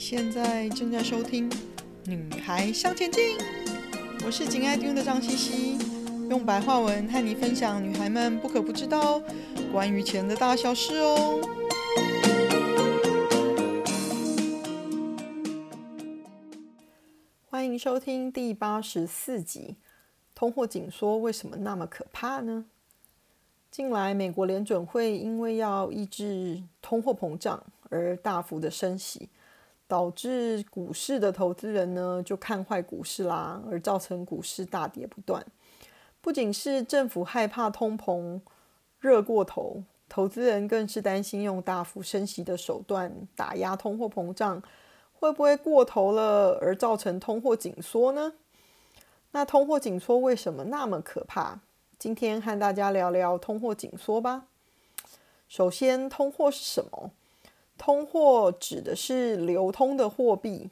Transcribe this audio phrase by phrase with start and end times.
[0.00, 1.48] 现在正在收听
[2.06, 3.36] 《女孩向前进》，
[4.24, 5.78] 我是紧爱听的张茜茜，
[6.30, 9.22] 用白话文和你分享女孩们不可不知道
[9.70, 11.38] 关于钱的大小事哦。
[17.50, 19.76] 欢迎收听第八十四集：
[20.34, 22.64] 通货紧缩为什么那么可怕呢？
[23.70, 29.28] 近来，美国联准会因为要抑制通货膨胀而大幅的升息。
[29.90, 35.44] 导致股市的投资人呢就看坏股市啦，而造成股市大跌不断。
[36.20, 38.40] 不仅是政府害怕通膨
[39.00, 44.62] 热过头，投资人更是担心用大幅升息的手段打压通货膨胀，
[45.12, 48.34] 会不会过头了而造成通货紧缩呢？
[49.32, 51.58] 那通货紧缩为什么那么可怕？
[51.98, 54.46] 今天和大家聊聊通货紧缩吧。
[55.48, 57.10] 首先，通货是什么？
[57.80, 60.68] 通货指的是流通的货币，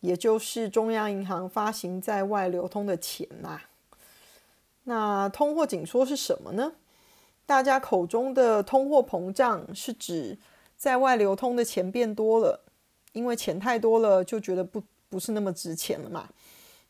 [0.00, 3.58] 也就是中央银行发行在外流通的钱呐、
[4.84, 6.74] 那通货紧缩是什么呢？
[7.46, 10.36] 大家口中的通货膨胀是指
[10.76, 12.60] 在外流通的钱变多了，
[13.12, 16.28] 因为钱太多了，就觉得不不是那么值钱了嘛，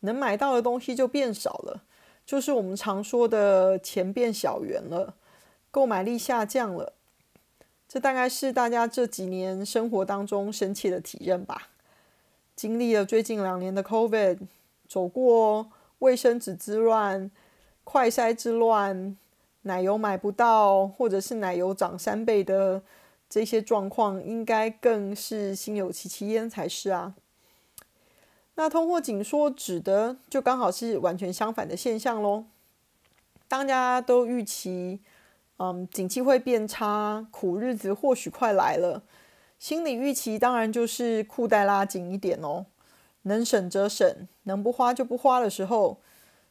[0.00, 1.82] 能买到的东西就变少了，
[2.24, 5.16] 就是我们常说的钱变小元了，
[5.70, 6.94] 购买力下降了。
[7.94, 11.68] 这大概是大家这几年生活当中深切的体验吧。
[12.56, 14.40] 经历了最近两年的 COVID，
[14.88, 15.70] 走过
[16.00, 17.30] 卫生纸之乱、
[17.84, 19.16] 快筛之乱、
[19.62, 22.82] 奶油买不到，或者是奶油涨三倍的
[23.30, 27.14] 这些状况，应该更是心有戚戚焉才是啊。
[28.56, 32.46] 那通货紧缩指的就刚好是完全相反的现象喽。
[33.46, 34.98] 大家都预期。
[35.58, 39.04] 嗯，景气会变差，苦日子或许快来了。
[39.58, 42.66] 心理预期当然就是裤带拉紧一点哦，
[43.22, 46.00] 能省则省，能不花就不花的时候，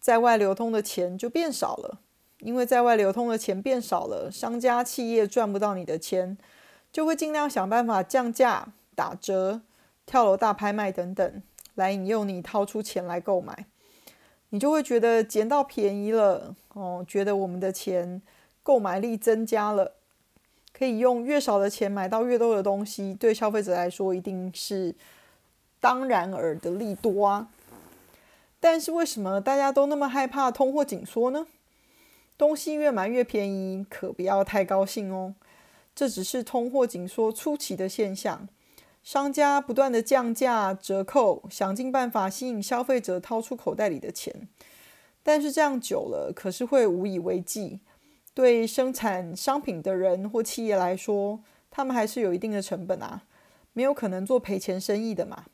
[0.00, 2.00] 在外流通的钱就变少了。
[2.40, 6.36] 因为在外流通的钱变少了，商家企业赚不到你的钱，
[6.90, 9.60] 就会尽量想办法降价、打折、
[10.04, 11.42] 跳楼大拍卖等等，
[11.74, 13.66] 来引诱你掏出钱来购买。
[14.50, 18.22] 你就会觉得捡到便宜了哦，觉得我们的钱。
[18.66, 19.92] 购买力增加了，
[20.76, 24.92] 可以用越少的钱买到越多的东西，对消费者来说一定是
[25.78, 27.48] 当然耳的利多啊。
[28.58, 31.46] 但是为什么大家都那么害怕通货紧缩呢？
[32.36, 35.36] 东西越买越便宜，可不要太高兴哦。
[35.94, 38.48] 这只是通货紧缩初期的现象，
[39.04, 44.48] 商家不断的降价折扣，想尽办法吸引消费者掏出口袋里的钱。
[45.22, 47.78] 但是这样久了，可是会无以为继。
[48.36, 53.22] 对生产商品的人或企业来说，他们还是有一定的成本啊，
[53.72, 55.46] 没有可能做赔钱生意的嘛，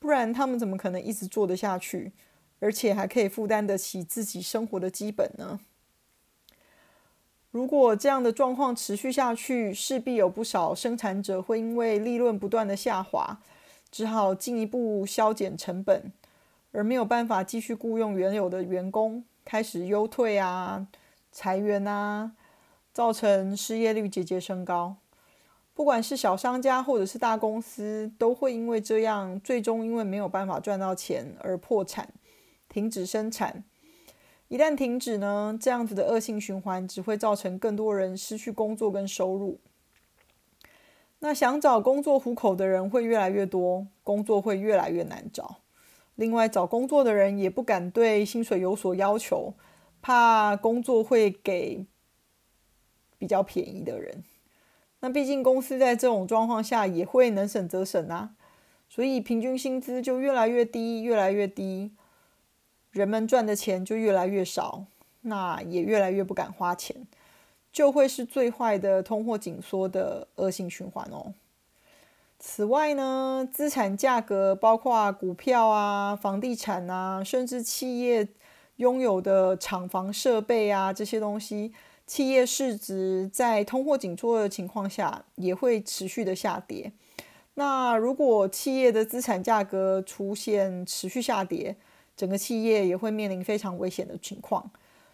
[0.00, 2.12] 不然他们怎么可能一直做得下去，
[2.58, 5.60] 而且还可以负担得起自己生活的基本呢？
[7.52, 13.40] 如果这样的状况持续下去，势必有不少生产者会因为利润不断的下滑，
[13.92, 16.12] 只好进一步削减成本，
[16.72, 20.88] 而没有办法继续雇佣原有的员工，开始优退啊。
[21.34, 22.30] 裁员啊，
[22.92, 24.98] 造成失业率节节升高。
[25.74, 32.10] 不管是小商家或者是大公司，都会因为这样，最终因为没有办法赚到钱而破产，
[32.68, 33.64] 停止生产。
[34.46, 39.58] 一旦停止呢，这样子的恶性循环只会造成更多人失去工作跟收入。
[41.18, 45.56] 那想找工作糊口的人会越来越多，工作会越来越难找。
[46.14, 49.54] 另外，找工作的人也不敢对薪水有所要求。
[50.04, 51.86] 怕工作会给
[53.16, 54.22] 比较便宜的人，
[55.00, 58.34] 那毕竟公司在这种状况下也会能省则省啊，
[58.86, 61.90] 所以平均薪资就越来越低，越来越低，
[62.90, 64.84] 人们赚的钱就越来越少，
[65.22, 67.06] 那也越来越不敢花钱，
[67.72, 71.32] 就会是最坏的通货紧缩的恶性循环哦。
[72.38, 78.28] 此外呢，资产价格包括股票啊、房地产啊，甚至企业。
[78.76, 81.72] 拥有的厂房设备啊，这些东西，
[82.06, 86.92] 企业市值在通货紧缩的情况下也会持续的下跌。
[87.54, 91.76] 那如果企业的资产价格出现持续下跌，
[92.16, 94.70] 整个企业也会面临非常危险的情况。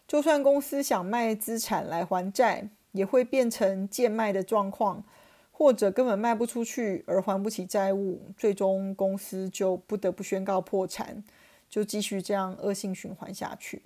[0.09, 5.05] 就算公司想卖资产来还债，也会变成贱卖的状况，
[5.53, 11.23] 或者根本卖不出去而还不起债务，最终公司就不得不宣告破产。
[11.71, 13.83] 就继续这样恶性循环下去，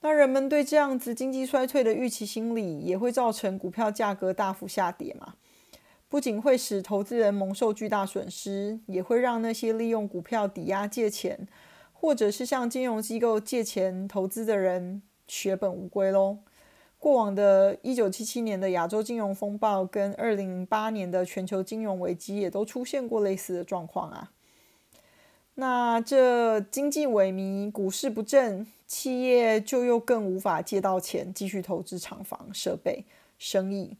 [0.00, 5.34] 那人们对这样子经济衰退的预期心理，也会造成股票价格大幅下跌嘛。
[6.08, 11.46] 不仅会使投资人蒙受巨大损失，也会让那些利用股票抵押借钱，
[11.92, 16.38] 或者是向金融机构借钱投资的人血本无归喽。
[16.98, 24.32] 过往的一九七七年的亚洲金融风暴跟二零零八年的全球金融危机也都出现过类似的状况啊。
[25.56, 33.04] 那这经济萎靡，股市不振，企业就又更无法借到钱继续投资厂房、设备、
[33.38, 33.96] 生意。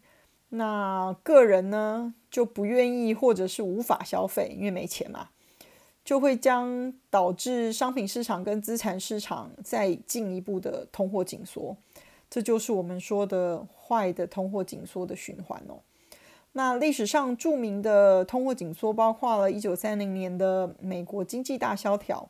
[0.48, 5.28] 那个人呢，就不愿意或者是无法消费，因为没钱嘛，
[6.04, 11.76] 就会将导致商品市场跟资产市场再进一步的通货紧缩。
[12.28, 15.78] 这就是我们说的坏的通货紧缩的循环哦。
[16.56, 22.28] 那历史上著名的通货紧缩包括了一九三零年的美国经济大萧条。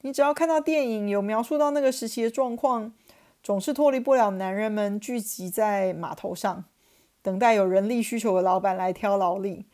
[0.00, 2.92] 你只要看到电影有描述到那个时期的状况，
[3.40, 6.64] 总是脱离不了男人们聚集在码头上，
[7.22, 9.66] 等待有人力需求的老板来挑劳力。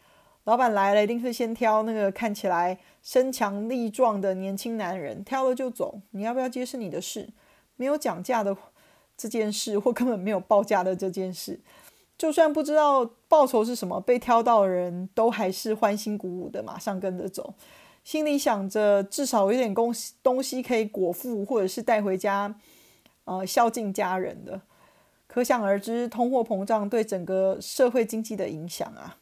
[0.45, 6.01] 老板来了，一定是先挑那个看起来身强力壮的年轻男人，挑了就走。
[6.11, 7.31] 你要不要接是你的事，
[7.77, 8.55] 没有讲价的。
[9.21, 11.59] 这件事或根本没有报价的这件事，
[12.19, 17.55] 就算不知道报酬是什么，被挑到的人都还是欢欣鼓舞的，马上跟着走，
[18.03, 22.53] 心里想着至少有点东西东西可以果腹，或者是带回家，
[23.25, 24.61] 呃，孝敬家人的。
[25.29, 29.19] 可想而知，通货膨胀对整个社会经济的影响啊。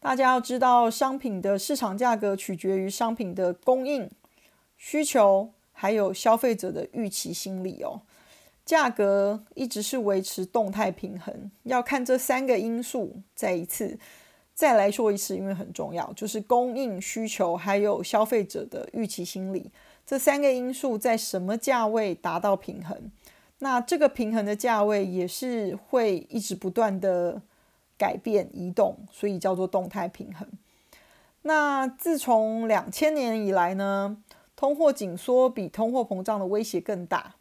[0.00, 4.10] 大家要知道，商品的市场价格取决于商品的供应、
[4.76, 8.02] 需求，还有消费者的预期心理哦。
[8.68, 13.22] 价格一直是维持动态平衡，要看这三个因素。
[13.34, 13.98] 再一次，
[14.52, 19.72] 再来说一次，因为很重要，就是供应、需求还有消费者的预期心理
[20.04, 23.10] 这三个因素在什么价位达到平衡？
[23.60, 27.40] 那这个平衡的价位也是会一直不断的
[27.96, 30.46] 改变移动，所以叫做动态平衡。
[31.40, 34.18] 那自从两千年以来呢，
[34.54, 37.36] 通货紧缩比通货膨胀的威胁更大。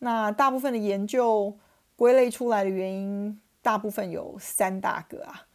[0.00, 1.56] 那大部分的研究
[1.96, 5.46] 归类出来的原因，大部分有三大个啊。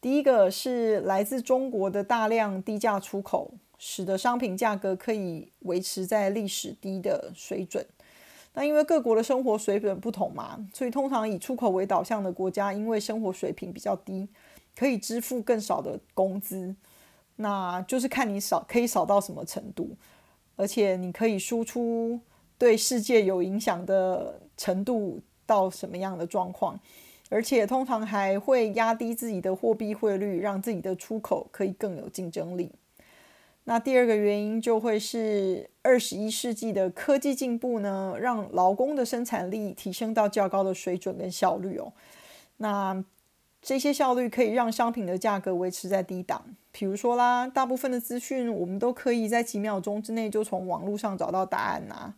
[0.00, 7.84] 第一个是来自中国的大量低价出口，使得商品价格可以维持在历史低的水准。
[8.54, 14.28] 那因为各国的生活水准不同嘛，所以通常以出口为导向的国家，因为生活水平比较低，
[14.76, 16.76] 可以支付更少的工资。
[17.34, 19.96] 那就是看你少可以少到什么程度，
[20.54, 22.20] 而且你可以输出。
[22.58, 26.78] 对世界有影响的程度到什么样的状况，
[27.30, 32.70] 而且通常还会压低自己的货币汇率，让自己的出口可以更有竞争力。
[33.64, 41.92] 那第二个原因就会是二十一世纪的科技进步呢，让劳工的生产力提升到较高的水准跟效率哦。
[42.56, 43.04] 那
[43.60, 46.42] 这些效率可以让商品的价格维持在低档。
[46.72, 52.14] 比如说啦，大部分的资讯我们都可以在几秒钟之内就从网络上找到答案呐。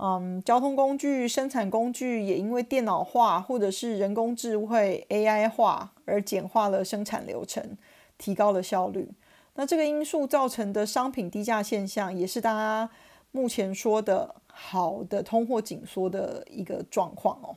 [0.00, 7.76] 嗯，交通工具、生产工具也因为电脑化或者是人工智慧 AI 化而简化了生产流程，
[8.16, 9.10] 提高了效率。
[9.54, 12.88] 那这个因素造成的商品低价现象，也是大家
[13.32, 17.56] 目前说的好的通货紧缩的一个状况哦。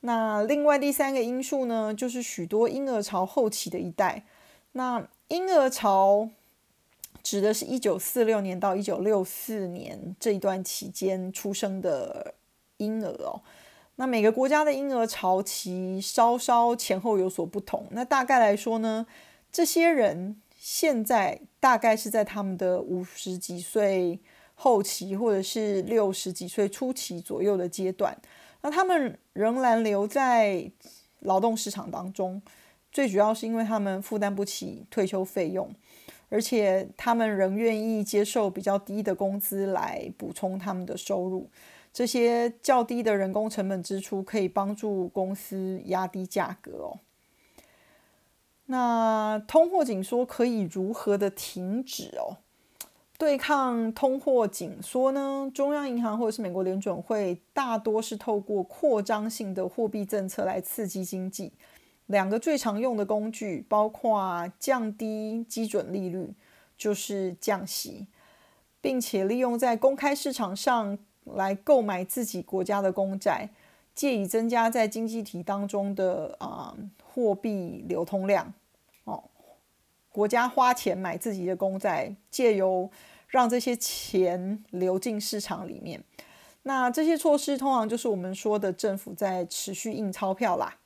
[0.00, 4.24] 那另外第三个因素呢，就是许多婴儿潮后期的一代。
[4.72, 6.30] 那婴儿潮。
[7.24, 12.34] 指的是一九四六年到一九六四年这一段期间出生的
[12.76, 13.40] 婴儿哦。
[13.96, 17.86] 那每个国家的婴儿潮期稍稍前后有所不同。
[17.92, 19.06] 那大概来说呢，
[19.50, 24.20] 这些人现在大概是在他们的五十几岁
[24.54, 28.16] 后期，或者是六十几岁初期左右的阶段。
[28.60, 30.70] 那他们仍然留在
[31.20, 32.42] 劳动市场当中，
[32.92, 35.74] 最主要是因为他们负担不起退休费用。
[36.34, 41.48] 而且他们仍愿意接受比较低的工资来补充他们的收入，
[41.92, 46.98] 这些较低的人工成本支出可以帮助公司压低价格哦。
[48.66, 52.38] 那通货紧缩可以如何的停止哦？
[53.16, 55.48] 对抗通货紧缩呢？
[55.54, 61.52] 中央银行或者是美国联准会大多是透过扩张性的货币政策来刺激经济。
[62.06, 66.34] 两个最常用的工具包括降低基准利率，
[66.76, 68.06] 就是降息，
[68.80, 73.48] 并且利用在公开市场上来购买自己国家的公债，
[73.94, 78.52] 借以增加在经济体当中的啊、呃、货币流通量。
[79.04, 79.24] 哦，
[80.10, 82.90] 国家花钱买自己的公债，借由
[83.26, 86.04] 让这些钱流进市场里面。
[86.64, 90.76] 那这些措施通常就是我们说的政府在持续印钞票啦。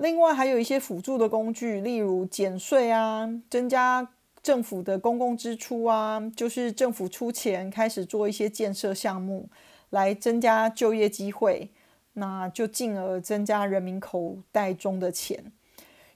[0.00, 4.08] 另外还有一些辅助的工具，例如减税啊，增加
[4.42, 9.50] 政府的公共支出啊，就是政府出钱开始做一些建设项目，
[9.90, 11.68] 来增加就业机会，
[12.14, 15.52] 那就进而增加人民口袋中的钱。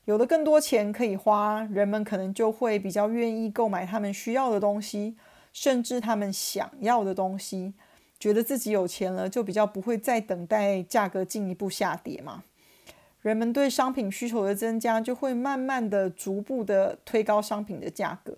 [0.06, 5.16] 有了更多钱可以花，人们可能就会比较愿意购买他们需要的东西，
[5.52, 7.74] 甚至他们想要的东西。
[8.18, 12.42] 觉得自己有钱了，就比较不会再等待价格进一步下跌嘛。
[13.24, 18.36] 人们对商品需求的增加，就会慢慢的、逐步的推高商品的价格，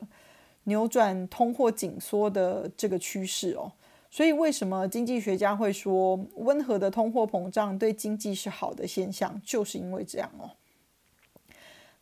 [0.62, 3.73] 扭转通货紧缩的这个趋势哦。
[4.12, 10.52] 所以，为什么经济学家会说温和的通货膨胀对经济是好的现象，就是因为这样哦。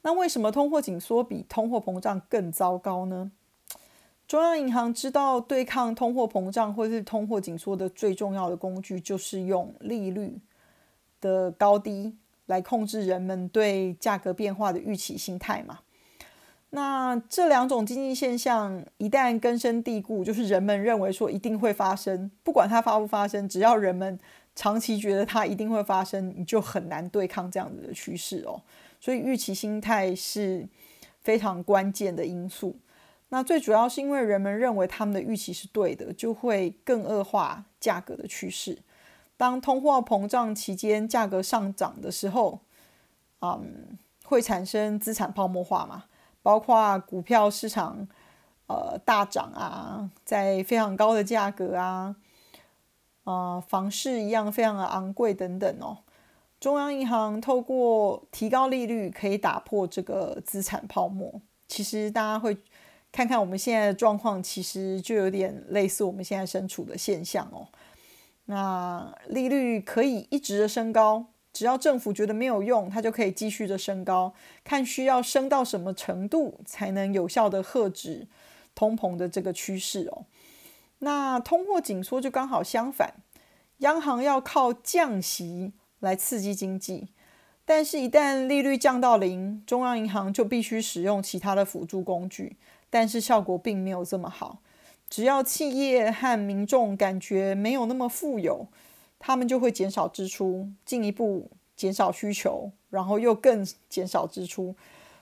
[0.02, 3.32] 那为什么通货紧缩比通货膨胀更糟糕呢？
[4.28, 10.38] 中央银行知道对抗通货膨胀或是通货紧缩的最重要的工具就是用利率
[11.22, 15.80] 的高低来控制人们对价格变化的预期心态嘛。
[16.70, 24.18] 那这两种经济现象一旦根深蒂固，就是人们认为说一定会发生，不管它发不发生，只要人们
[24.56, 28.60] 长期觉得它一定会发生，你就很难对抗这样子的趋势哦。
[29.00, 30.66] 所以预期心态是
[31.20, 32.76] 非常关键的因素。
[33.28, 38.76] 那最主要是因为人们认为他们的预期是对的，就会更恶化价格的趋势。
[39.36, 42.60] 当通货膨胀期间价格上涨的时候，
[43.40, 46.04] 嗯，会产生资产泡沫化嘛，
[46.42, 48.06] 包括股票市场
[48.66, 52.16] 呃大涨啊，在非常高的价格啊，
[53.24, 55.98] 呃，房市一样非常的昂贵等等哦。
[56.60, 61.42] 中央银行透过提高利率可以打破这个资产泡沫。
[61.68, 62.56] 其实大家会
[63.12, 67.68] 看看我们现在的状况，其实就有点类似我们现在身处的现象哦。
[68.46, 78.26] 那利率可以一直的升高，只要政府觉得没有用，它就可以继续的升高，看需要升到什么程度才能有效的遏制
[78.74, 80.26] 通膨的这个趋势哦。
[80.98, 83.14] 那通货紧缩就刚好相反，
[83.78, 85.72] 央行要靠降息。
[86.00, 87.08] 来刺激经济，
[87.64, 92.58] 但是，一旦利率降到零，中央银行就必须使用其他的辅助工具，
[92.90, 94.58] 但是效果并没有这么好。
[95.14, 98.66] 只要企业和民众感觉没有那么富有，
[99.20, 104.74] 他们就会减少支出，进一步减少需求，然后又更减少支出，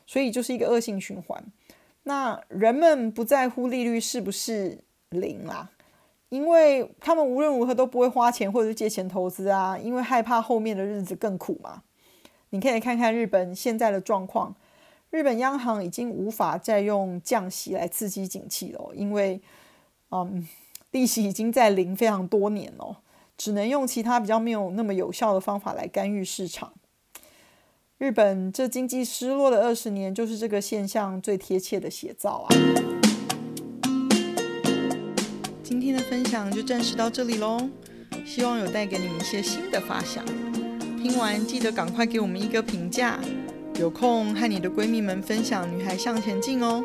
[0.06, 1.44] 所以就是一个恶性循环。
[2.04, 4.78] 那人们不在乎利率是不是
[5.10, 5.68] 零啦。
[6.30, 11.82] 因为他们无论如何都不会花钱或者是借钱投资啊，因为害怕后面的日子更苦嘛。
[12.48, 14.56] 你可以看看日本现在的状况，
[15.10, 19.38] 日本央行已经无法再用降息来刺激景气了，因为
[20.12, 20.46] 嗯，
[20.90, 22.98] 利息已经在零非常多年了，
[23.38, 26.74] 只能用其他比较没有那么有效的方法来干预市场。
[27.96, 32.48] 日本这经济失落的二十年，就是这个现象最贴切的写照啊。
[35.62, 37.70] 今天的分享就暂时到这里喽，
[38.26, 40.22] 希望有带给你们一些新的发想。
[40.98, 43.18] 听完记得赶快给我们一个评价，
[43.78, 46.84] 有空和你的闺蜜们分享《女孩向前进》哦。